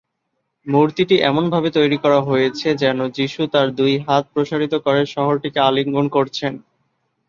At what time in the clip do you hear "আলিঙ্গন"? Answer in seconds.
5.67-6.05